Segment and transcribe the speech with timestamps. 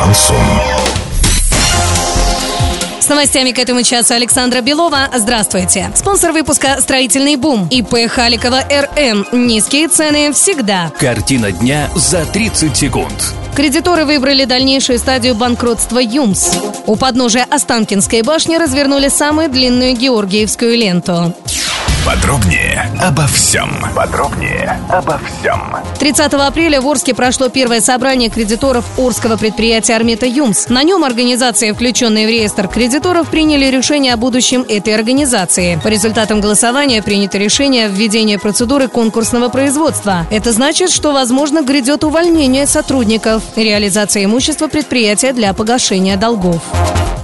[0.00, 0.36] шансон.
[3.00, 5.08] С новостями к этому часу Александра Белова.
[5.14, 5.90] Здравствуйте.
[5.94, 7.66] Спонсор выпуска «Строительный бум».
[7.70, 9.26] ИП Халикова РМ.
[9.32, 10.92] Низкие цены всегда.
[10.98, 13.34] Картина дня за 30 секунд.
[13.56, 16.50] Кредиторы выбрали дальнейшую стадию банкротства ЮМС.
[16.86, 21.34] У подножия Останкинской башни развернули самую длинную георгиевскую ленту.
[22.06, 23.70] Подробнее обо всем.
[23.94, 25.76] Подробнее обо всем.
[25.98, 30.68] 30 апреля в Орске прошло первое собрание кредиторов Орского предприятия «Армета ЮМС».
[30.68, 35.78] На нем организации, включенные в реестр кредиторов, приняли решение о будущем этой организации.
[35.84, 40.26] По результатам голосования принято решение о введении процедуры конкурсного производства.
[40.30, 46.62] Это значит, что, возможно, грядет увольнение сотрудников реализация имущества предприятия для погашения долгов.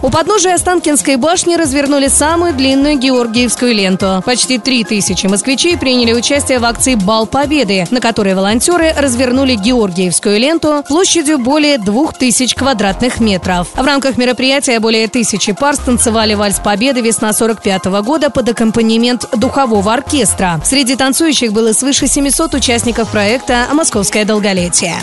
[0.06, 4.22] У подножия Останкинской башни развернули самую длинную георгиевскую ленту.
[4.24, 10.38] Почти три тысячи москвичей приняли участие в акции «Бал Победы», на которой волонтеры развернули георгиевскую
[10.38, 13.66] ленту площадью более двух тысяч квадратных метров.
[13.74, 19.28] В рамках мероприятия более тысячи пар станцевали вальс Победы весна 45 -го года под аккомпанемент
[19.36, 20.60] духового оркестра.
[20.64, 24.94] Среди танцующих было свыше 700 участников проекта «Московское долголетие».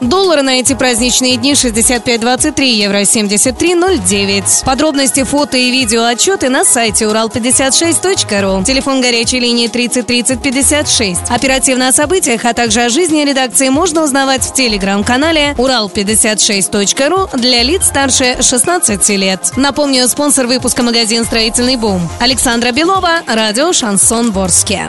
[0.00, 4.64] Доллары на эти праздничные дни 65.23, евро 73.09.
[4.64, 8.64] Подробности, фото и видео отчеты на сайте урал56.ру.
[8.64, 11.20] Телефон горячей линии 30 30 56.
[11.28, 17.86] Оперативно о событиях, а также о жизни редакции можно узнавать в телеграм-канале урал56.ру для лиц
[17.86, 19.52] старше 16 лет.
[19.56, 22.08] Напомню, спонсор выпуска магазин «Строительный бум».
[22.20, 24.88] Александра Белова, радио «Шансон Ворске».